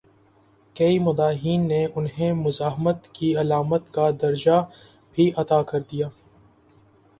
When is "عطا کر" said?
5.37-5.79